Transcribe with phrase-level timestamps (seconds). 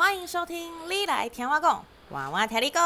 [0.00, 1.76] 欢迎收听《你来听我讲》，
[2.08, 2.80] 娃娃听你共。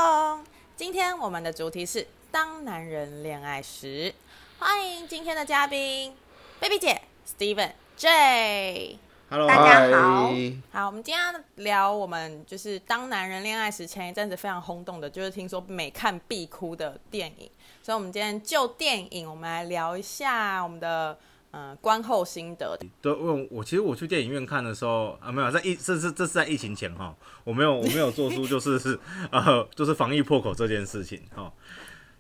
[0.75, 4.13] 今天我们的主题是当男人恋爱时。
[4.59, 6.13] 欢迎今天的嘉宾
[6.59, 8.99] ，Baby 姐，Steven J。
[9.31, 10.33] Hello，大家好。
[10.73, 17.49] 好，我们今天聊我们就是当男人恋爱时，前一阵子非常轰动的，就是听说每看必哭的电影。
[17.81, 21.17] 所以，我们今天就电影，我们来聊一下我们的。
[21.57, 22.77] 嗯，观后心得。
[23.01, 27.15] 对，我我其实我去电影院看的时候啊，没有在疫，这是这是在疫情前哈，
[27.45, 28.99] 我没有我没有做出就是是
[29.31, 31.53] 呃就是防疫破口这件事情哈。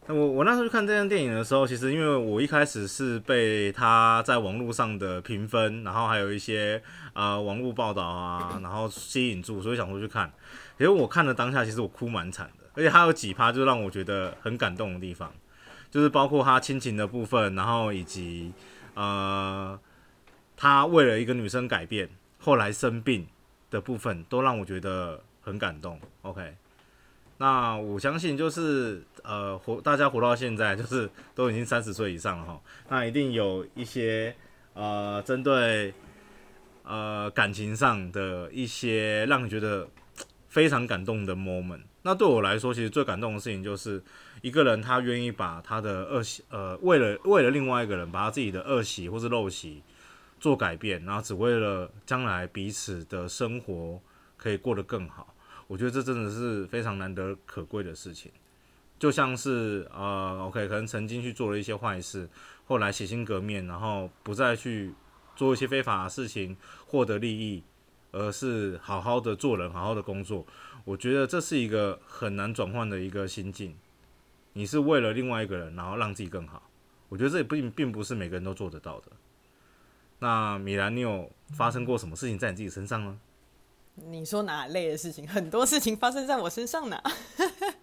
[0.06, 6.80] 那我我那时候去看这部电影的时候，其实因为我一开始是被他在网络上的评分，然后还有一些
[7.14, 10.32] 呃网络报道啊，然后吸引住，所以想说去看。
[10.78, 15.32] 其实我看的当下，其实我哭蛮惨的，而且还有几趴就让我觉得很感动的地方，
[15.90, 18.52] 就是包括他亲情的部分，然后以及。
[18.94, 19.78] 呃，
[20.56, 22.08] 他为了一个女生改变，
[22.38, 23.26] 后来生病
[23.70, 26.00] 的部分，都让我觉得很感动。
[26.22, 26.54] OK，
[27.38, 34.34] 那我相信就是呃活大家活到现在，就是 都已经三十岁以上了哈，那一定有一些
[34.74, 35.92] 呃针对
[36.84, 39.88] 呃感情上的一些让你觉得
[40.48, 41.82] 非常感动的 moment。
[42.02, 44.02] 那对我来说，其实最感动的事情就是。
[44.44, 49.82] 一个人他愿意把他的恶习，呃，为了为了另外一个人，把他自己的恶习或是陋习
[50.38, 53.98] 做改变，然后只为了将来彼此的生活
[54.36, 55.34] 可以过得更好。
[55.66, 58.30] 我觉得这真的是非常难得可贵的事情。
[58.98, 62.28] 就像是呃，OK，可能曾经去做了一些坏事，
[62.66, 64.92] 后来洗心革面，然后不再去
[65.34, 66.54] 做一些非法的事情
[66.84, 67.62] 获得利益，
[68.12, 70.44] 而是好好的做人，好好的工作。
[70.84, 73.74] 我觉得这是一个很难转换的一个心境。
[74.54, 76.62] 你是为了另外一个人，然后让自己更好。
[77.08, 79.12] 我觉得这也并并不是每个人都做得到的。
[80.20, 83.18] 那米兰，你有发生过什么事情在你自己身上呢？
[83.96, 85.28] 你说哪类的事情？
[85.28, 87.00] 很多事情发生在我身上呢。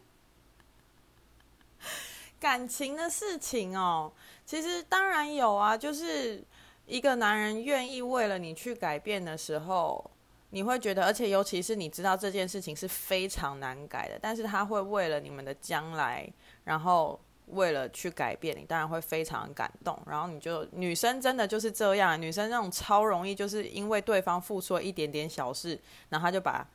[2.39, 4.11] 感情的事情哦，
[4.45, 5.77] 其实当然有啊。
[5.77, 6.43] 就是
[6.86, 10.09] 一个男人愿意为了你去改变的时候。
[10.53, 16.30] 你会觉得，而且尤其是你知道这件事情是非常难改的，但是他会为了你们的将来，
[16.64, 19.98] 然后为了去改变你，当然会非常感动。
[20.05, 25.80] 然后你就女生真的就是这样，女生那种超容易，就是因为对方付出了一点点小事，
[26.10, 26.67] 然后他就把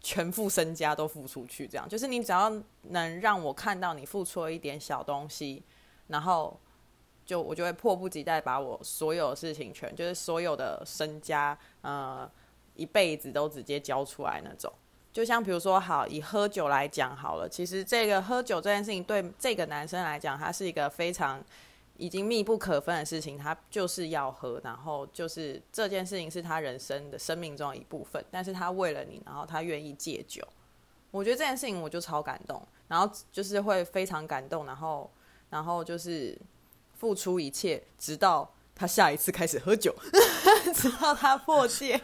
[0.00, 2.50] 全副身家都付出去，这样就是你只要
[2.82, 5.62] 能让我看到你付出了一点小东西，
[6.08, 6.58] 然后
[7.26, 12.30] 就我就会迫不及待把我所有的事情全，就是所有的身家，呃。
[12.76, 14.68] 一辈子都直接交出来那种，
[15.14, 21.40] 就像比如说，好，以喝酒来讲好了，其实这个喝酒这件事情对这个男生来讲，他是一个非常
[21.96, 30.42] 已经密不可分的事情，他就是要喝，然后就是这件事情是他人生的生命中的一部分，但是他为了你，然后他愿意戒酒，
[31.12, 35.08] 我觉得这件事情我就超感动，然后就是会非常感动，然后
[35.48, 36.36] 然后就是
[36.98, 39.94] 付出一切，直到他下一次开始喝酒，
[40.74, 42.00] 直到他破戒。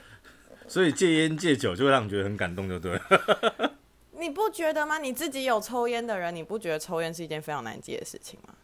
[0.71, 3.73] 所以戒烟戒酒就会让你觉得很感动，就对了。
[4.21, 4.99] 你不觉得吗？
[4.99, 8.55] 你自己有抽烟的人，你不觉得抽烟是一件非常难戒的事情吗？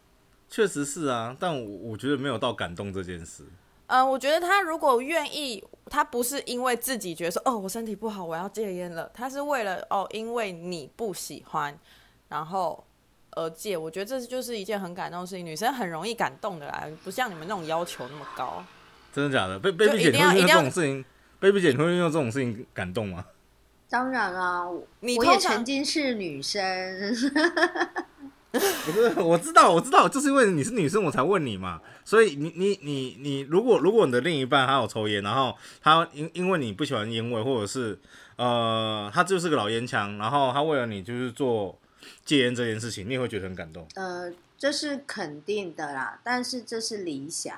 [0.49, 3.43] 确实是啊，但我我觉得没有到感动这件事。
[3.87, 11.77] 呃，我觉得他如果愿意，他不是因为自己觉得说哦，我身体不好，我要戒烟了，他是为了哦，因为你不喜欢，
[12.29, 12.81] 然后
[13.31, 13.75] 而戒。
[13.75, 15.45] 我觉得这就是一件很感动的事情。
[15.45, 18.63] 女生很容易感动的啦，不像你们那种要求那么高。
[19.11, 19.59] 真的假的？
[19.59, 21.03] 被被被姐会因为这种事情。
[21.39, 23.25] Baby 姐，你会因为这种事情感动吗？
[23.89, 26.61] 当然啊，我也曾经是女生。
[28.51, 31.79] 不是，我知道，我知道，就是因为你是女生，我才问你嘛。
[32.03, 37.99] 所以你你你你，如果如果你的另一半他有抽烟，然后他因因为你不喜欢烟味，或者是
[38.37, 41.77] 呃，他就是个老烟枪，然后他为了你就是做
[42.25, 43.87] 戒烟这件事情，你也会觉得很感动。
[43.95, 47.55] 呃，这是肯定的啦，但是这是理想，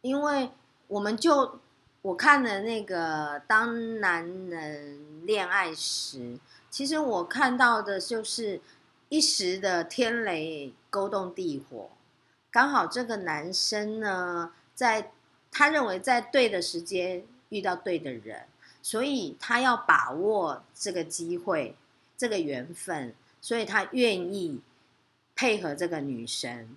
[0.00, 0.50] 因为
[0.86, 1.60] 我们就。
[2.02, 6.18] 我看了那个《当男人恋爱时》，
[6.70, 8.60] 其实我看到的就是
[9.08, 11.90] 一时的天雷勾动地火，
[12.50, 15.10] 刚好这个男生呢，在
[15.50, 18.46] 他认为在对的时间遇到对的人，
[18.80, 21.74] 所以他要把握这个机会、
[22.16, 24.60] 这个缘分，所以他愿意
[25.34, 26.76] 配合这个女生，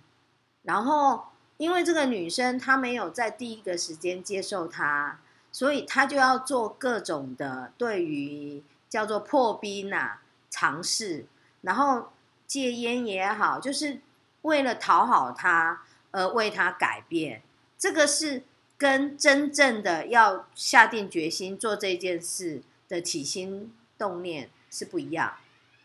[0.62, 1.26] 然后。
[1.62, 5.20] 因为这个女生她没有在第一个时间接受他，
[5.52, 10.18] 所以他就要做各种的对于叫做破冰呐、
[10.50, 11.24] 尝试，
[11.60, 12.10] 然后
[12.48, 14.00] 戒烟也好，就是
[14.40, 17.42] 为了讨好他而为他改变。
[17.78, 18.42] 这个是
[18.76, 25.34] 跟真正的要下定决心做这件事的起心动念是不一样，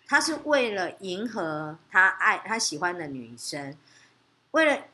[0.07, 3.77] 他是为了迎合他爱他喜欢的女生，
[4.49, 4.85] 为了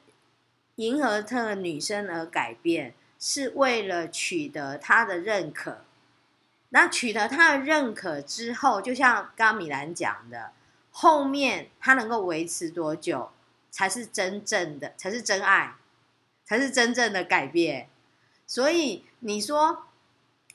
[0.75, 5.85] 迎合这个女生而改变，是为了取得他的认可。
[6.69, 10.51] 那取得他的认可之后，就像刚刚米兰讲的，
[10.89, 13.29] 后面他能够维持多久，
[13.69, 15.75] 才是真正的，才是真爱，
[16.43, 17.89] 才是真正的改变。
[18.47, 19.83] 所以你说，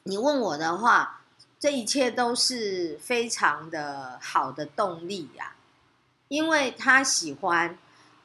[0.02, 1.22] 你问我的话，
[1.60, 5.54] 这一切都是非常的好的动力呀，
[6.26, 7.78] 因为他喜欢，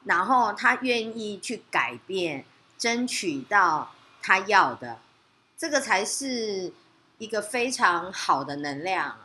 [0.04, 2.44] 然后他愿意去改变，
[2.78, 3.92] 争取到
[4.22, 4.98] 他要的，
[5.56, 6.72] 这个才是。
[7.18, 9.16] 一个非常好的能量，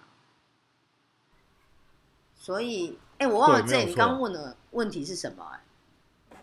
[2.37, 5.43] 所以，哎，我忘了这，你刚问的问题是什么？
[6.29, 6.37] 哎，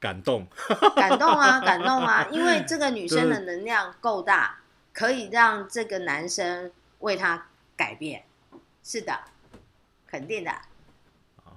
[0.00, 0.48] 感动，
[0.96, 2.26] 感动啊，感动啊！
[2.34, 4.58] 因为这个女生的能量够大，
[4.92, 7.46] 可以让这个男生为她
[7.76, 8.24] 改变。
[8.82, 9.20] 是的，
[10.08, 10.52] 肯定的。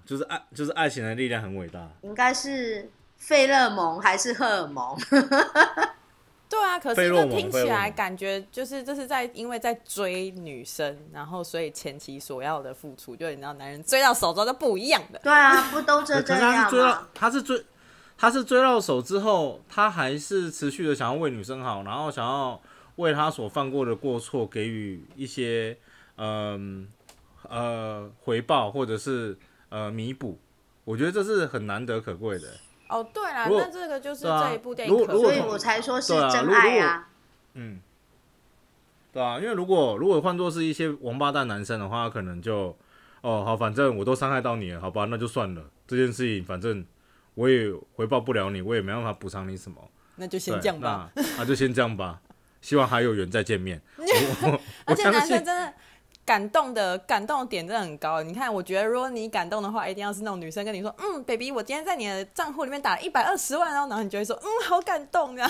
[0.06, 1.90] 就是爱，就是爱情的力量很伟大。
[2.02, 4.96] 应该是费勒蒙还是荷尔蒙？
[6.48, 15.20] 对啊，可是这听起来感觉就是这是在因为在追女生，然后所以前期所要的付出，就你知道男人追到手之后就不一样的。
[15.24, 16.70] 对啊，不都这这样吗？
[16.70, 17.66] 他是追到，他是追，
[18.16, 22.62] 他是追到手之后，他还是持续的想要为女生好，然后想要
[22.98, 25.76] 为他所犯过的过错给予一些
[26.18, 26.88] 嗯
[27.50, 29.36] 呃，呃回报，或者是
[29.76, 30.40] 呃弥补。
[30.86, 32.48] 我觉得这是很难得可贵的。
[32.88, 37.10] 哦，对啦，那这个就是这一部电影可，所以我才说是真爱啊。
[37.56, 37.82] 嗯，
[39.12, 42.78] 对啊，因为如果如果换作是一些王八蛋男生的话，可能就
[43.22, 45.64] 哦好，反正我都伤害到你了，好吧，那就算了。
[45.88, 46.86] 这件事情反正
[47.34, 51.10] 我也回报不了你，我也没办法补偿你什么，那就先这样吧。
[51.16, 52.22] 那，那就先这样吧，
[52.62, 53.82] 希望还有缘再见面。
[54.86, 55.74] 而且男生真的。
[56.26, 65.50] 感动的感动的点真的很高，你看，我觉得如果你感动的话，一定要是那种女生跟你说，嗯，baby，我今天在你的账户里面打了一百二十万哦，然后 你就会说，嗯，好感动呀。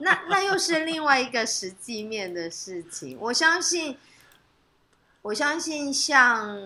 [0.00, 3.98] 那那又是另外一个实际面的事情，我相信，
[5.22, 6.56] 我相信像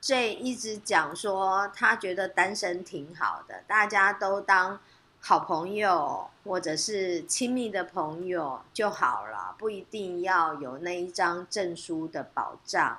[0.00, 4.80] J 一直讲说，他觉得单身挺好的，大家都当。
[5.24, 12.98] 好朋友或者是亲密的朋友就好了，不一定要有那一张证书的保障。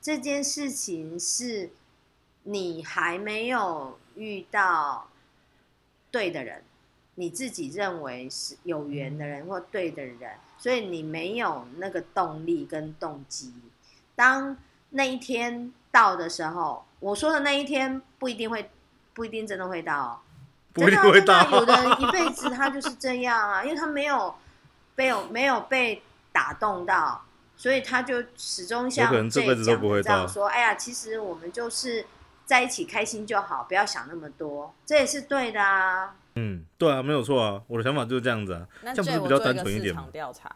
[0.00, 1.70] 这件事情是
[2.44, 5.08] 你还没有遇到
[6.12, 6.62] 对的人，
[7.16, 13.52] 你自己认为是有缘的人或对的人，所以你没有那个动力跟动机。
[14.14, 14.56] 当
[14.90, 18.70] 那一天到的时候，我说的那一天不一定会，
[19.12, 20.22] 不一定真的会到。
[20.74, 24.34] 真的，真的，有的人一辈子他就是这样啊，因为他没有
[24.96, 27.24] 被有没有被打动到，
[27.56, 30.48] 所以他就始终像这辈子都不会这样说。
[30.48, 32.04] 哎呀，其实我们就是
[32.44, 36.14] 在一起开心就好，不要想那么多，这也是对的啊。
[36.34, 40.08] 嗯，对啊，没有错啊，我的想法就是这样子啊，这样不是比较单纯一点吗？
[40.12, 40.50] 调查。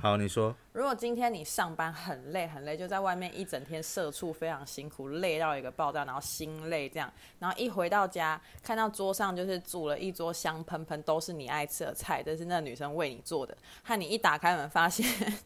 [0.00, 0.54] 好，你说。
[0.72, 13.58] 如果今天你上班很累很累，就在外面一整天社畜，非常辛苦，累到一个爆炸，然后心累这样，然后一回到家，看到桌上就是煮了一桌香喷喷，都是你爱吃的菜，这是那女生为你做的。
[13.82, 15.04] 和你一打开门，发现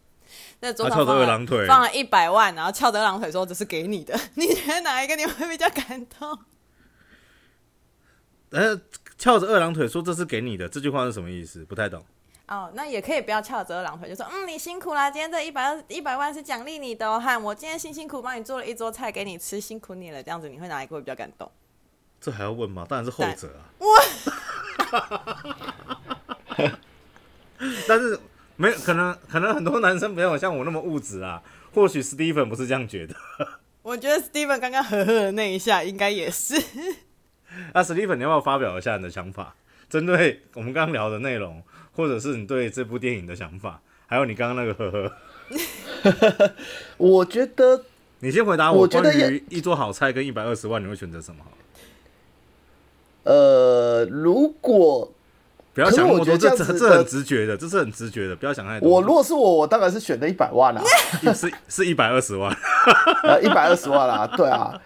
[0.60, 6.38] 那桌上放了放了一百万，然后翘着二郎腿说这是给你的，你觉得哪一个你会比较感动？
[8.50, 8.78] 呃，
[9.16, 11.64] 翘着二郎腿说这是给你的，这句话是什么意思？
[11.64, 12.04] 不太懂。
[12.52, 21.50] 哦，那也可以不要翘着二郎腿，就说嗯，你辛苦啦，今天这一百二一百万是奖励你的哦，汉，我今天辛辛苦帮你做了一桌菜给你吃，辛苦你了，这样子你会哪一个会比较感动？
[22.20, 22.84] 这还要问吗？
[22.86, 23.64] 当然是后者啊。
[23.78, 23.86] 我，
[27.88, 28.20] 但是
[28.56, 31.42] 没有可能，可能很多男生没有像我那么物质啊。
[31.74, 33.14] 或许 Steven 不是这样觉得。
[33.80, 36.62] 我觉得 Steven 刚刚呵呵的那一下应该也是。
[37.72, 39.54] 那，Steven，你要不要发表一下你的想法？
[39.88, 41.62] 针对我们刚刚聊的内容。
[41.94, 45.10] 或者是你对这部电影的想法，还有你刚刚那个呵
[46.02, 46.52] 呵，
[46.96, 47.84] 我觉得
[48.20, 48.86] 你先回答我。
[48.86, 51.44] 关于一桌好菜跟一百二十万，你会选择什么？
[53.24, 55.12] 呃，如果
[55.74, 58.90] 不要想那么多，这这这很直觉的，这是很直觉的，不要想太多。
[58.90, 60.82] 我如果是我，我当然是选的一百万啊，
[61.34, 62.52] 是是一百二十万，
[63.22, 64.80] 呃，一百二十万啦，对啊。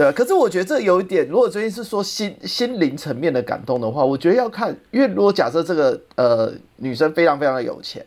[0.00, 8.02] 对，可是我觉得这有一点，如果最近是说心心灵层面的感动的话，我觉得要看，因为如果假设这个呃女生非常非常的有钱，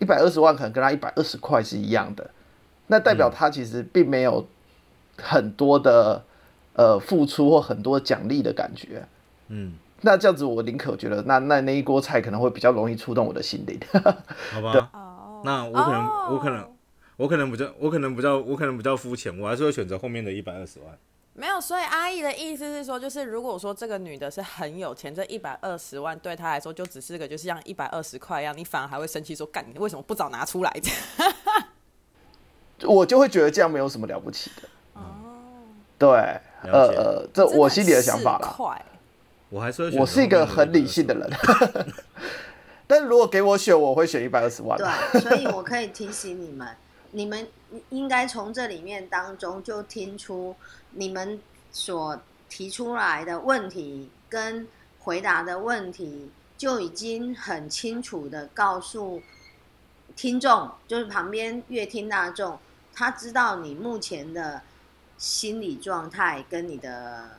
[0.00, 2.28] 一百二十万可能跟她一百二十块是一样的，
[2.88, 4.44] 那代表她其实并没有
[5.18, 6.24] 很多的
[6.72, 9.06] 呃付出或很多奖励的感觉，
[9.46, 13.78] 嗯，那这样子我宁可觉得那那那一锅菜可能会比较容易触动我的心灵，
[14.50, 14.90] 好吧？
[15.44, 16.32] 那我可能、oh.
[16.32, 16.68] 我可能
[17.18, 20.88] 我可能比较我可能比较我可能比较肤浅，我还是会选择后面的一百二十万。
[21.32, 30.80] 没有，所以阿姨的意思是说，就是如果说这个女的是很有钱，这一百二十万对她来说就只是个就是像一百二十块一样，你反而还会生气说，干你为什么不早拿出来？
[32.84, 34.68] 我就会觉得这样没有什么了不起的。
[34.94, 36.08] 哦、嗯，对，
[36.62, 38.56] 呃呃，这我心里的想法啦。
[39.48, 41.30] 我还是我是一个很理性的人，
[42.86, 44.78] 但如果给我选，我会选一百二十万。
[44.78, 46.68] 对，所以我可以提醒你们，
[47.12, 47.48] 你们
[47.88, 50.54] 应该从这里面当中就听出。
[50.92, 54.66] 你们所提出来的问题跟
[54.98, 59.22] 回答的问题，就已经很清楚的告诉
[60.16, 62.58] 听众，就是旁边阅听大众，
[62.92, 64.62] 他知道你目前的
[65.16, 67.38] 心理状态跟你的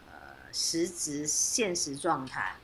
[0.53, 2.55] 实质现实状态，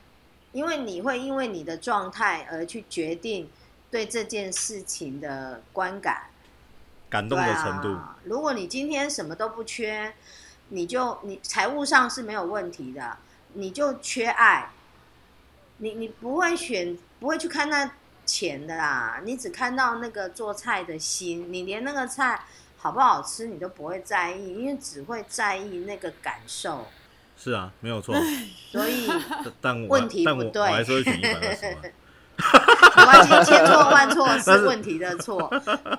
[0.52, 3.50] 因为你会因为你的状态而去决定
[3.90, 6.30] 对这件事情的观感、
[7.10, 7.94] 感动的程度。
[8.24, 10.14] 如果你今天什么都不缺。
[10.68, 13.16] 你就你财务上是没有问题的，
[13.54, 14.70] 你就缺爱，
[15.78, 17.90] 你你不会选不会去看那
[18.26, 22.42] 钱的啦，你只看到那个做菜的心，你连那个菜
[22.76, 26.86] 好不好吃你都不会在意，因为只会在意那个感受。
[27.36, 28.14] 是啊，没有错。
[28.70, 29.08] 所以，
[29.60, 31.92] 但问题不对，我还是会选一百二十万。
[32.96, 35.48] 没关系，千错万错 是问题的错。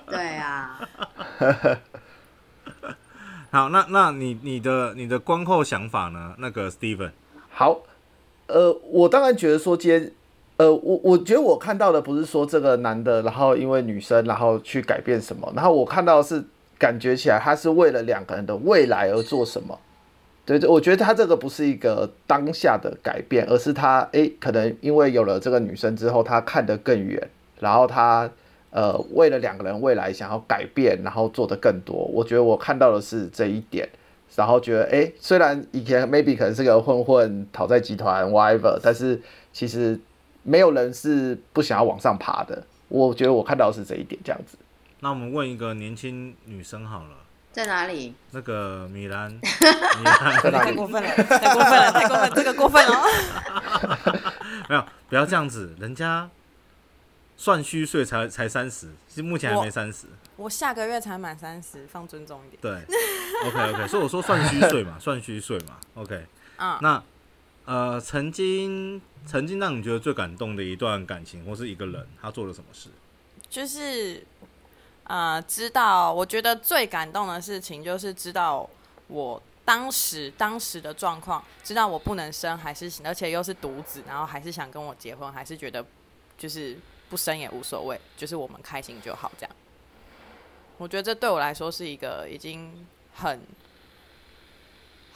[0.06, 0.80] 对啊。
[3.52, 6.34] 好，那那你你的你的观后想法呢？
[6.38, 7.10] 那个 Steven，
[7.50, 7.80] 好，
[8.46, 10.12] 呃，我当然觉得说今天，
[10.56, 16.44] 呃，我我觉得我看到的不是说这个男的，然后因为女生，然后去改变什么，然后我看到是
[16.78, 19.76] 感觉起来他是为了两个人的未来而做什么。
[20.46, 27.28] 对对，我觉得他这个不是一个当下的改变，而是他诶，可能因为有了这个女生之后，他看得更远，
[27.58, 28.30] 然后他。
[28.70, 33.88] 呃，为了两个人未来想要改变，然后做的更多，我觉得我看到的是这一点，
[34.36, 39.20] 然后觉得，哎，虽然以前 maybe 可能是个混混、讨债集团 whatever，但是
[39.52, 39.98] 其实
[40.44, 42.62] 没有人是不想要往上爬的。
[42.88, 44.56] 我觉得我看到的是这一点，这样子。
[45.00, 47.16] 那我们问一个年轻女生好了，
[47.52, 48.14] 在哪里？
[48.30, 53.02] 那个米兰， 米兰太过分了，太过分了，太过分了，这个过分了。
[54.68, 56.28] 没有，不要这样子，人家。
[57.40, 60.04] 算虚岁才才三十，其实目前还没三十。
[60.36, 62.60] 我下个月才满三十，放尊重一点。
[62.60, 62.98] 对
[63.48, 66.26] ，OK OK，所以我说算虚岁嘛， 算虚岁嘛，OK。
[66.58, 66.78] 嗯。
[66.82, 67.02] 那
[67.64, 72.90] 呃，曾经曾经让你觉得最感动的一段感情，或是一个人，他做了什么事？
[73.48, 74.22] 就是
[75.04, 78.68] 呃，知道我觉得最感动的事情，就是知道
[79.06, 85.82] 我当时当时的状况，知道我不能生，还是而且又是独子，然后还是想跟我结婚，还是觉得
[86.36, 86.76] 就是。
[87.10, 89.30] 不生也无所谓，就是我们开心就好。
[89.36, 89.56] 这样，
[90.78, 93.42] 我觉得这对我来说是一个已经很、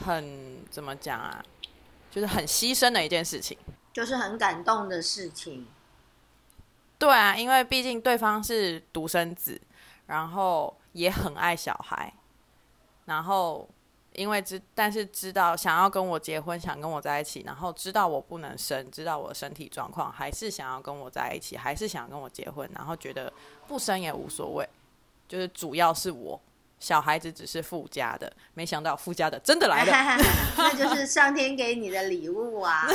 [0.05, 1.43] 很怎么讲啊，
[2.11, 3.57] 就是很牺牲的一件事情，
[3.93, 5.67] 就是很感动的事情。
[6.99, 9.61] 对啊，因为毕竟对方是独生子，
[10.07, 12.13] 然后也很爱小孩，
[13.07, 13.69] 然后。
[14.15, 23.33] 因为知，但是知道想要跟我结婚，想跟我在一起，然后知道我不能生，知道我的身体状况，还是想要跟我在一起，还是想跟我结婚，然后觉得
[23.67, 24.69] 不生也无所谓，
[25.29, 26.41] 就是主要是我，
[26.79, 29.93] 小孩子只是附加的，没想到附加的真的来了
[30.57, 32.87] 那就是上天给你的礼物啊！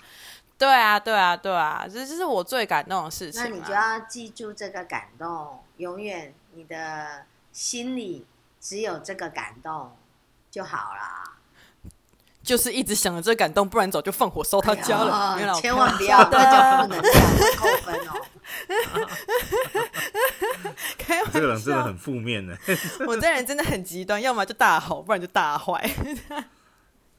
[0.58, 3.40] 对啊，对啊，对啊，这这是我最感动的事情。
[3.40, 8.26] 那你就要记住这个感动，永远你的心里
[8.60, 9.92] 只有这个感动。
[10.50, 11.36] 就好啦，
[12.42, 15.34] 就是一直想着这感动，不然早就放火烧他家了。
[15.34, 17.22] 哎、千万不要，那就不能这样
[17.56, 18.24] 扣分哦。
[21.32, 22.56] 这个人真的很负面呢。
[23.06, 25.90] 我这人真的很极端，要么就大好，不然就大坏。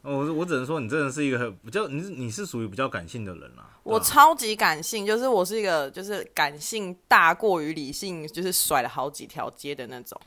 [0.02, 3.70] 我我只能说，你真的是一个比较，你是你是属于比较感性的人啊。
[3.84, 10.20] 我超级感性，就是我是一个就是感性大过于理性，就是甩了好几条街的那种。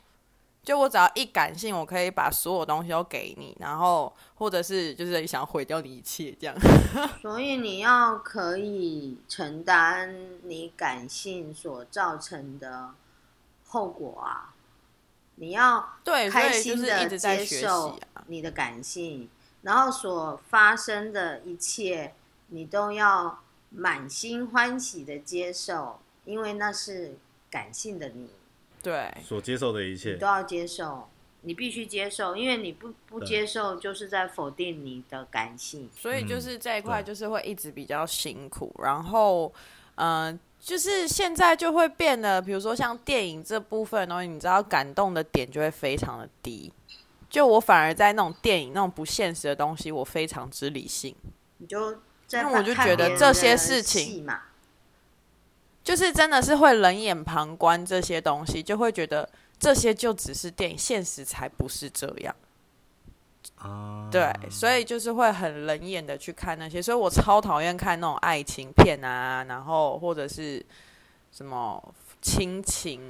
[0.63, 6.55] 就我只要一感性，我可以把所有东西都给你，然后或者是就是想毁掉你一切这样。
[7.21, 12.91] 所以你要可以承担你感性所造成的
[13.67, 14.53] 后果啊！
[15.35, 19.27] 你要对开心的接受你的感性，
[19.63, 22.13] 然后所发生的一切，
[22.47, 23.39] 你都要
[23.69, 27.17] 满心欢喜的接受，因为那是
[27.49, 28.29] 感性的你。
[28.83, 31.09] 对，所接受的一切你都要接受，
[31.41, 35.89] 你必须接受，因为你不不接受，就是在否定你的感性。
[35.95, 38.71] 所以就是这一块就是会一直比较辛苦。
[38.83, 39.51] 然后，
[39.95, 46.71] 嗯、呃，就是现在就会变得，比如说像电影这部分的东西，你知道感动的点就会非常的低。
[47.29, 51.15] 就我反而在那种电影那种不现实的东西，我非常之理性。
[51.57, 54.27] 你就因为我就觉得这些事情，
[55.83, 62.35] 就是真的是会冷眼旁观这些东西，就会觉得这些就只是电影，现实才不是这样。
[63.57, 70.65] 啊，对，所以就是会很冷眼的去看那些，所以我超讨厌看那种爱情片啊，然后或者是
[71.31, 71.93] 什么。
[72.25, 73.01] 亲情、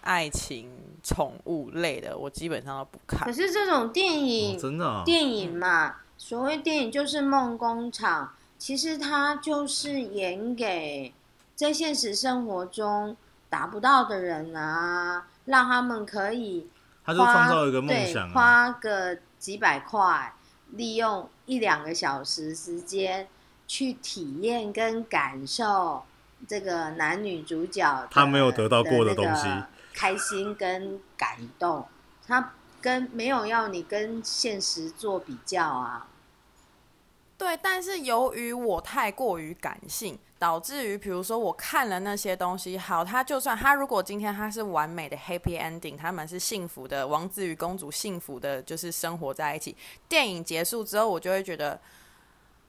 [0.00, 0.70] 爱情、
[1.02, 3.26] 宠物类的，我基本上都不看。
[3.26, 11.12] 可是这种电影，哦、真的、啊、电影嘛，所谓电影就是梦工厂，其实它就是演给
[11.54, 13.16] 在现实生活中
[13.48, 16.68] 达不到的人啊，让他们可以
[17.04, 20.34] 花，他就创造一个梦想、啊，花个几百块，
[20.70, 23.28] 利用一两个小时时间
[23.66, 26.04] 去体验跟感受。
[26.46, 29.48] 这个男女主角他没有得到过的东西，
[29.94, 31.86] 开心跟感动，
[32.26, 36.06] 他跟没有要你跟现实做比较啊。
[37.38, 49.74] 对，但是由于我太过于感性，导致于比如说我看了那些东西，好，他就算他如果今天他是完美的 happy ending，他们是幸福的，王子与公主幸福的，就是生活在一起。
[50.06, 51.80] 电影结束之后，我就会觉得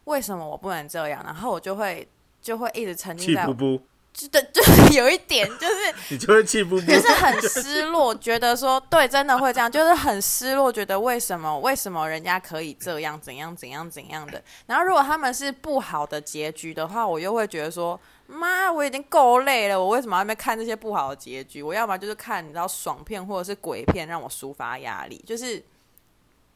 [0.05, 1.21] 为什么我不能这样？
[1.25, 2.07] 然后我就会。
[2.45, 3.81] 就会一直沉浸在，气噗噗，
[4.15, 5.75] 就的， 就是有一点，就是
[6.09, 14.41] 你就会气噗噗，就是很失落，觉得说对，真的会这样，就是很失落，觉得为什么为什么人家可以这样，怎样怎样怎样的。
[14.67, 21.61] 然后如果他们是不好的结局的话，我又会觉得说，妈，我已经够累了，我为什么还没看这些不好的结局？
[21.61, 25.21] 我要么就是看你知道爽片或者是鬼片，让我抒发压力。
[25.27, 25.61] 就是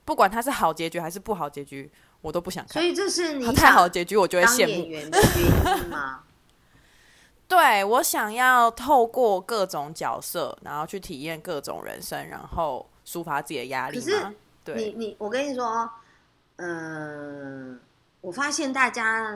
[0.05, 1.91] 不管它是好结局还是不好结局。
[2.21, 4.83] 我都不想看，所以这是你太好的结局，我就会羡慕。
[4.83, 6.23] 演员的原因吗？
[7.49, 13.99] 对，我想要透过各种角色，然后去体验各种人生，然后抒发自己的压力。
[13.99, 15.89] 可是，对，你你我跟你说，
[16.57, 17.79] 嗯、呃，
[18.21, 19.35] 我发现大家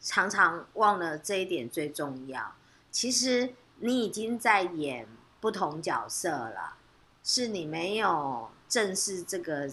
[0.00, 2.52] 常常忘了这一点最重要。
[2.90, 5.06] 其实你已经在演
[5.40, 6.74] 不同角色了，
[7.22, 9.70] 是你没有正视这个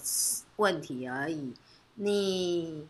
[0.58, 1.56] 问题而已。
[1.96, 2.88] 你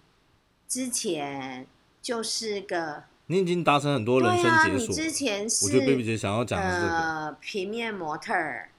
[0.67, 1.65] 之前
[2.01, 4.87] 就是个，你已经达成很多人生解锁。
[4.87, 8.69] 对啊，你之前是，我觉得贝贝姐想要讲的是这个，呃，平面模特儿，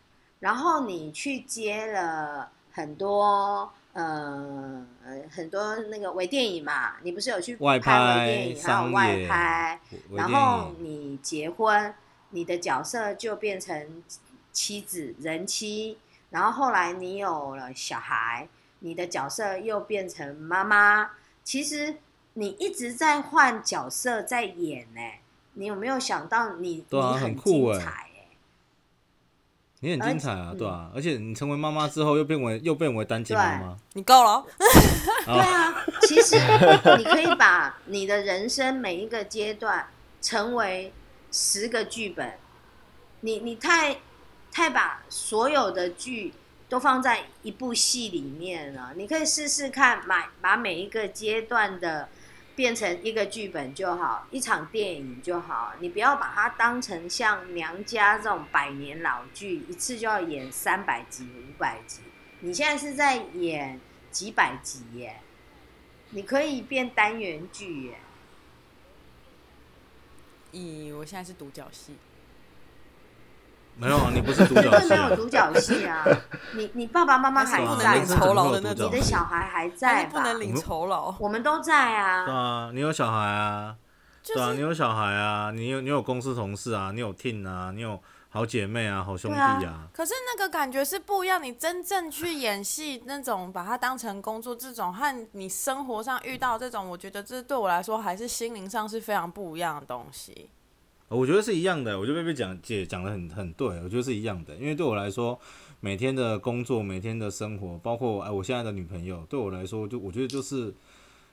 [0.41, 4.85] 然后你去接了很多呃
[5.31, 7.81] 很多那个微电影嘛，你不是有去拍微
[8.27, 9.81] 电影，还有外拍，
[10.15, 11.95] 然后你结婚，
[12.31, 14.03] 你的角色就变成
[14.51, 15.97] 妻子人妻，
[16.31, 18.49] 然后后来你有了小孩。
[18.83, 21.11] 你的角色又变成妈妈，
[21.45, 21.97] 其实
[22.35, 25.01] 你一直在换角色在演呢。
[25.55, 28.07] 你有没有想到你你很酷哎，
[29.81, 34.45] 你很精彩啊，对啊，而且你成为妈妈之后又变为又变为单亲妈妈，你够了。
[35.27, 36.37] 对啊，其实
[36.99, 39.89] 你可以把你的人生每一个阶段
[40.23, 40.93] 成为
[41.33, 42.39] 十个剧本，
[43.21, 43.99] 你你太
[44.53, 46.35] 太把所有的剧。
[46.71, 52.09] 都放在一部戏里面了，你可以试试看，买把每一个阶段的
[52.61, 55.73] 变成一个剧本就好，一场电影就好。
[55.81, 62.03] 你不要把它当成像《娘家》这种百年老剧，一次就要演三百集、五百集。
[62.41, 65.23] 你现在是在演几百集耶，
[66.11, 67.99] 你可以变单元剧耶。
[70.53, 71.97] 咦，我现在是独角戏。
[73.81, 75.09] 没有啊，你不是独角戏、啊。
[75.09, 76.05] 没有独角戏啊！
[76.55, 78.87] 你你爸爸妈妈还在，领酬劳的那种。
[78.87, 80.11] 你的小孩还在吧？
[80.13, 81.15] 不能领酬劳。
[81.19, 82.27] 我们都在啊。
[82.27, 83.75] 对啊，你有小孩啊？
[84.23, 85.51] 就是、对啊，你有小孩啊？
[85.51, 86.91] 你有你有公司同事啊？
[86.93, 87.73] 你有 team 啊？
[87.75, 89.03] 你有好姐妹啊？
[89.03, 89.65] 好兄弟啊？
[89.65, 91.43] 啊可是那个感觉是不一样。
[91.43, 100.51] 你真正去演戏，那种把它当成工作，这种和你生活上遇到这种，我觉得这对我来说还是心灵上是非常不一样的东西。
[101.17, 105.39] 我觉得是一样的，我觉得贝贝讲姐讲的很很对，我觉得是一样的，因为对我来说，
[105.81, 110.73] 每天的工作、每天的生活，包括哎我现在的女朋友，对我来说，就我觉得就是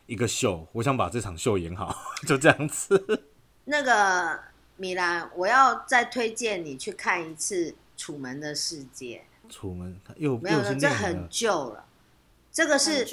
[0.07, 3.23] 一个秀，我想把这场秀演好， 就这样子。
[3.65, 4.39] 那个
[4.77, 9.23] 米兰，我要再推荐你去看一次《楚门的世界》。
[9.53, 11.85] 楚门又没有了，这很旧了，
[12.51, 13.05] 这个是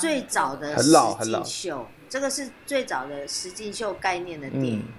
[0.00, 4.80] 最早的实境秀，这个是最早的实境秀概念的电影。
[4.80, 4.92] 嗯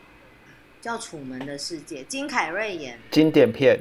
[0.81, 3.79] 叫《楚门的世界》，金凯瑞演经典片。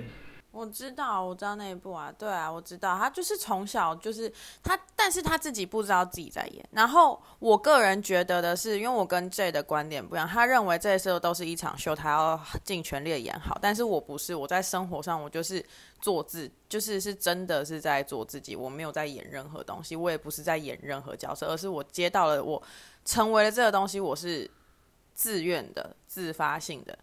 [0.51, 6.69] 我知道，我知道那一部啊，对啊，我知道，他就是从小就是他，但是他自己不知道自己在演。
[6.73, 13.57] 然后我个人觉得的是，因为我跟 J 的观点不一样，他认为这些时候都是一场秀，他要尽全力的演好。
[13.63, 15.65] 但是我不是，我在生活上我就是
[16.01, 22.61] 做自，就是是真的是在做自己，我没有在演任何东西，我也不是在演任何角色，而是我接到了，我
[23.05, 24.51] 成为了这个东西，我是
[25.19, 26.97] 自愿的、自发性的。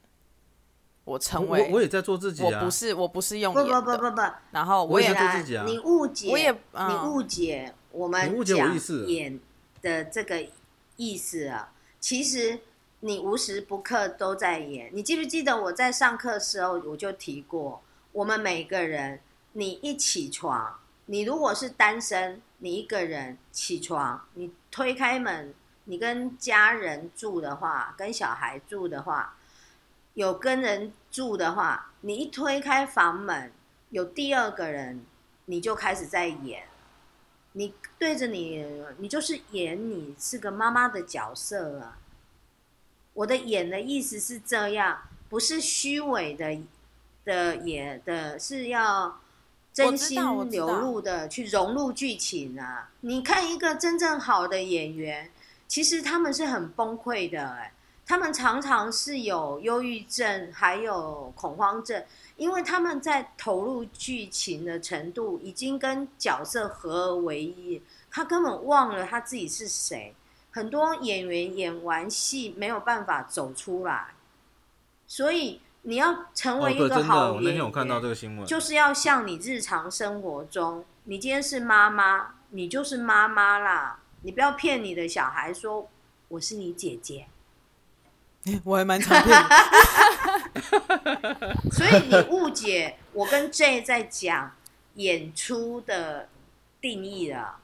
[1.04, 3.82] 我成为我，我也在做自己、啊、我不是，我不是用演的。
[3.82, 4.22] 不不不不不。
[4.52, 5.66] 然后我也在做自己啊。
[5.68, 8.74] 你误解，我也，嗯、你误解我们讲
[9.06, 9.38] 演
[9.82, 10.48] 的这个
[10.96, 11.74] 意思啊。
[12.00, 12.58] 其实
[13.02, 14.90] 你无时不刻都在演。
[14.94, 19.20] 你记不记得我在上课的时候我就提过，我们每个人，
[19.52, 25.54] 你一起床，你如果是单身，你一个人起床，你推开门，
[25.86, 29.36] 你跟家人住的话，跟小孩住的话。
[30.16, 33.52] 有跟人住的话，你一推开房门，
[33.90, 35.04] 有第二个人，
[35.46, 36.64] 你就开始在演。
[37.52, 38.66] 你对着你，
[38.98, 41.98] 你就是演你是个妈妈的角色啊。
[43.14, 46.58] 我的演的意思是这样，不是虚伪的
[47.26, 49.20] 的演的，是要
[49.74, 52.90] 真心流露的去融入剧情啊。
[53.02, 55.30] 你看一个真正好的演员，
[55.68, 57.72] 其实他们是很崩溃的哎。
[58.08, 62.06] 他们常常是有忧郁症，还有恐慌症，
[62.38, 70.14] 因为他们在投入剧情的程度已经跟角色合而为一，他根本忘了他自己是谁。
[70.52, 74.14] 很多演员演完戏没有办法走出来，
[75.08, 85.88] 所以你要成为一个好演员，我那天有看到这个新闻，就是要像你日常生活中，你今天是妈妈，你就是妈妈啦，你不要骗你的小孩说
[86.30, 87.28] 我是你姐姐。
[88.66, 89.38] 我还蛮常骗，
[91.72, 94.56] 所以你误解我跟 J 在讲
[94.96, 96.30] 演出的
[96.82, 97.60] 定义了。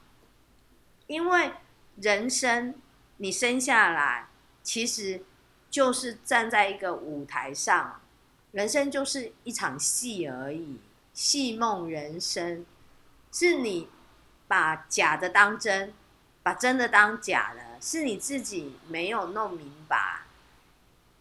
[1.08, 1.52] 因为
[1.96, 2.74] 人生
[3.16, 4.28] 你生下来
[4.62, 5.22] 其实
[5.68, 8.00] 就是站在一个舞台上，
[8.52, 10.78] 人生就是一场戏而已，
[11.12, 12.64] 戏梦人生
[13.32, 13.88] 是你
[14.48, 15.94] 把假的当真，
[16.42, 20.22] 把真的当假的，是你自己没有弄明白。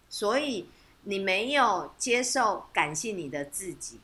[0.09, 0.67] 所以
[1.03, 3.99] 你没有接受感谢你的自己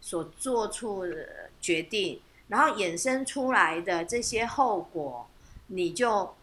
[0.00, 5.28] 所做出的决定，然后衍生出来的这些后果，
[5.68, 6.34] 你就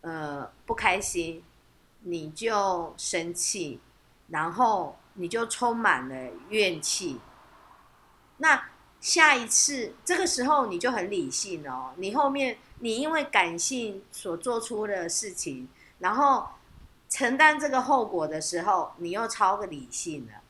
[0.00, 1.44] 呃不开心，
[2.00, 3.78] 你就生气，
[4.28, 7.20] 然后你就充满了怨气。
[8.38, 15.68] 那下一次这个时候你就很理性哦，你后面你因为感性所做出的事情，
[15.98, 16.46] 然后。
[17.14, 20.40] 承担这个后果的时候，你又超个理性了，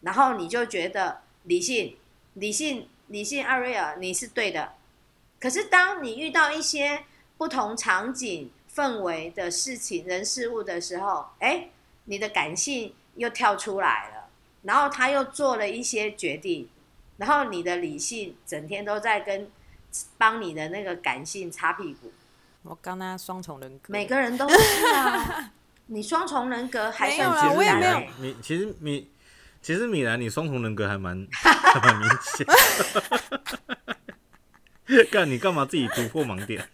[0.00, 1.96] 然后你就觉得理性、
[2.34, 4.72] 理性、理性，阿瑞尔你是对的。
[5.38, 7.04] 可是当你遇到一些
[7.36, 11.68] 不同场景、氛围的事情、人事物的时候，哎，
[12.06, 14.28] 你的感性又跳出来了，
[14.62, 16.68] 然后他又做了一些决定，
[17.18, 19.48] 然后你的理性整天都在跟
[20.16, 22.12] 帮你的那个感性擦屁股。
[22.62, 25.52] 我刚刚双重人格，每个人都是啊。
[25.86, 27.56] 你双重人格还算简单。
[27.56, 28.02] 我也没有。
[28.18, 29.10] 你其实你，
[29.62, 32.46] 其实米兰，你双重人格还蛮 还蛮明显。
[35.10, 36.68] 干你干嘛自己突破盲点？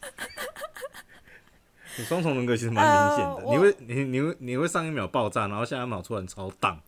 [1.97, 3.35] 你双重人格其实蛮明显的。
[3.35, 6.81] 呃、你会你你会你会上一秒爆炸，然后下一秒突然超荡。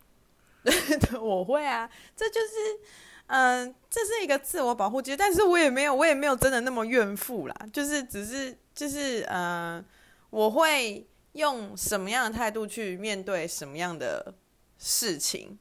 [1.20, 2.80] 我会啊，这就是
[3.26, 9.84] 嗯、呃，这是一个自我保护机制，但是我也没有，我也没有真的那么怨妇啦，就是只是就是嗯、呃，
[10.30, 11.06] 我会。
[11.36, 14.34] 用什么样的态度去面对什么样的
[14.78, 15.58] 事情？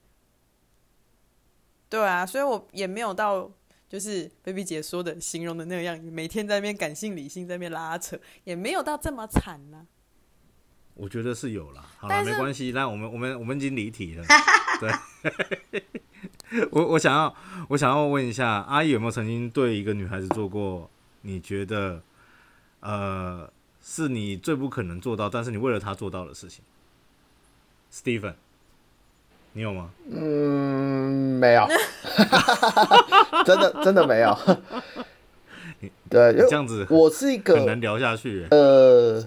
[1.90, 3.52] 对啊，所以我也没有到
[3.90, 9.86] 就是 baby 姐说的形容的那样，每天在那边感性理性在那边拉扯，也没有到这么惨呢、啊。
[10.94, 14.24] 我觉得是有啦，好了，没关系，那我们我们我们已经离题了。
[14.80, 15.84] 对，
[16.72, 17.36] 我我想要
[17.70, 20.90] 我想要问一下，阿姨有没有曾经对一个女孩子做过
[21.22, 22.02] 你觉得
[22.82, 23.50] 呃？
[23.88, 26.64] 是你最不可能做到，但是你为了她做到的事情
[27.94, 28.34] ，Stephen，
[29.54, 29.92] 你有吗？
[30.10, 31.68] 嗯，没有，
[33.46, 34.36] 真的真的没有。
[36.10, 38.48] 对，这样子，我是一个很难聊下去。
[38.50, 39.24] 呃，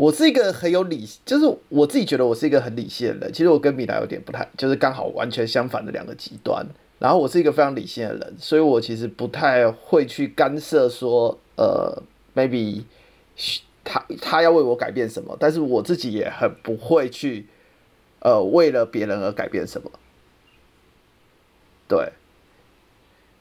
[0.00, 3.32] 我是一个很有理，就是我自己觉得我是一个很理性的人。
[3.34, 6.66] 其实我跟米兰有点不太，就是刚好完全相反的两个极端。
[6.98, 12.02] 然后我是一个非常理性的人，所以我其实不太会去干涉说，呃
[12.34, 12.84] ，maybe。
[13.84, 17.46] 他他要为我改变什么，但是我自己也很不会去，
[18.20, 19.90] 呃，为了别人而改变什么。
[21.86, 22.12] 对，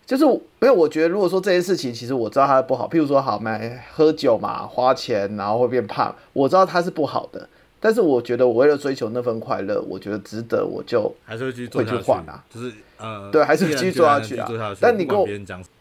[0.10, 0.26] 就是
[0.58, 7.48] 没有，我觉得如果说这件事情，其实我知道它不好，譬如说好买喝酒嘛，花钱然后会变胖，我知道它是不好的。
[7.80, 14.50] 但是我觉得我为了追求那份快乐，我觉得值得，我就还是会去会去换啊，就是呃，对，还是继续做下去啊。
[14.82, 15.28] 但你跟我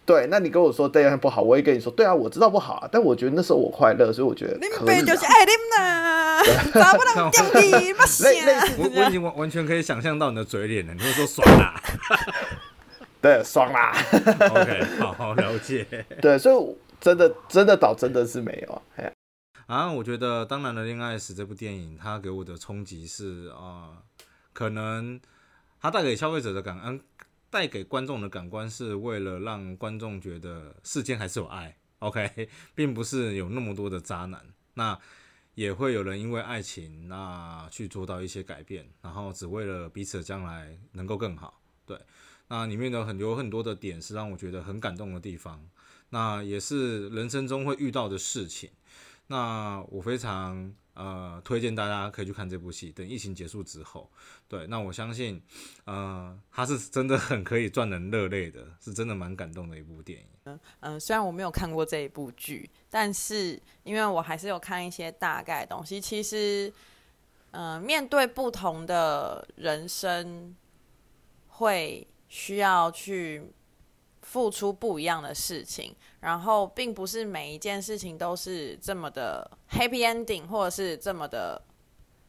[0.04, 5.00] 对，那你跟我说这样不好，我也跟你说，对啊，我知道不好啊，但我觉得那时候我快乐，所以我觉得可以。
[5.00, 8.26] 就是爱你呐，咋不到掉地， 不行。
[8.76, 11.74] 我我已经完完全可以想象到你的嘴脸了，你会说爽啦。
[13.20, 13.92] 对，爽啦。
[14.50, 15.84] OK，好好了解。
[16.22, 18.82] 对，所以真的真的倒真的是没有。
[19.66, 24.02] 啊，我觉得《当然的恋爱史》这部电影，它给我的冲击是啊、呃，
[24.52, 25.20] 可能
[25.80, 27.00] 它带给消费者的感恩，
[27.50, 31.76] 带给观众的感官，是为了让观众觉得世间还是有爱。
[31.98, 34.40] OK，并不是有那么多的渣男。
[34.74, 34.96] 那
[35.54, 41.60] 也会有人因为爱情，那去做到一些改变，然后只为了彼此的将来能够更好。
[41.84, 41.98] 对。
[42.48, 45.62] 那里面的很多很多的点是让我觉得很感动的地方，
[46.10, 48.70] 那也是人生中会遇到的事情。
[49.26, 54.10] 那我非常呃推荐大家可以去看这部戏，等疫情结束之后，
[54.48, 55.42] 对，那我相信
[55.84, 60.58] 呃它是真的很可以赚人热泪的，是真的蛮感动的一部电影。
[60.80, 66.72] 嗯、虽然我没有看过这一部剧，但是因为我还是有看一些大概的东西，其实
[67.50, 70.56] 嗯、呃，面对不同的人生
[71.48, 72.08] 会。
[72.28, 73.50] 需要去
[74.20, 81.60] 付出不一样的事情，然后并不是每一件事情都是这么的 happy ending，或者是这么的，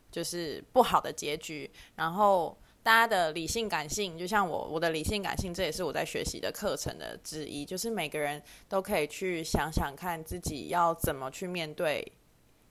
[0.10, 1.70] 就是不好的结局。
[1.96, 12.10] 然后大家的理性感性，就像我，我的理性感性，这也是我在学习的课程的之一，就是每个人都可以去想想看自己要怎么去面对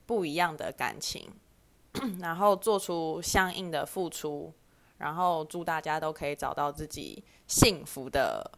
[0.06, 1.30] 不一样的感情，
[2.20, 4.50] 然后做出相应的付出。
[4.98, 8.50] 然后祝大家都可以找到自己幸福的，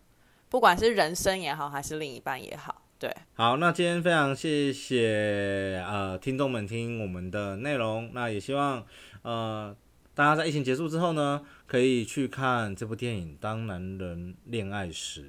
[0.48, 2.82] 不管是人生也好，还是另一半也好。
[2.98, 8.84] 对，好，那今天非常谢谢呃听众们听我们的内容，那也希望
[9.22, 9.74] 呃
[10.14, 15.22] 大家在疫情结束之后呢，可以去看这部电影《当男人恋爱时》。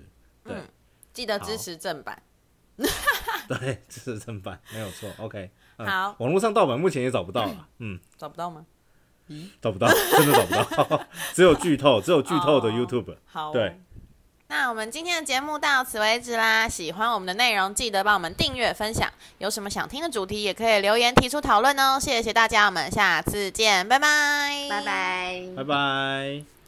[0.50, 0.68] 对，嗯、
[1.14, 2.22] 记得支持正版。
[3.48, 5.10] 对，支持正版没有错。
[5.20, 8.66] OK，、嗯、好，网络上盗版目前也找不到了，嗯，找不到吗？
[9.62, 11.02] 找不到， 真的找不到，
[11.34, 13.16] 只有剧透， 只有剧透的 YouTube。
[13.26, 13.80] 好，对。
[14.48, 16.68] 那我们今天的节目到此为止啦。
[16.68, 19.10] 喜欢我们的内容，记得帮我们订阅、分享。
[19.38, 21.98] 有什么想听的主题，也可以留言提出讨论哦。
[21.98, 26.61] 谢谢大家，我们下次见，拜拜，拜拜，拜拜。